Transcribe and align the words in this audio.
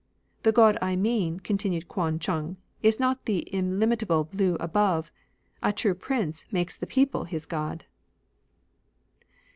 The 0.41 0.51
God 0.51 0.79
I 0.81 0.95
mean, 0.95 1.39
continued 1.41 1.87
Kuan 1.87 2.17
Chung, 2.17 2.57
is 2.81 2.99
not 2.99 3.25
the 3.25 3.47
illimitable 3.53 4.23
blue 4.23 4.55
above. 4.55 5.11
A 5.61 5.71
true 5.71 5.93
prince 5.93 6.43
makes 6.49 6.75
the 6.75 6.87
people 6.87 7.25
his 7.25 7.45
God." 7.45 7.85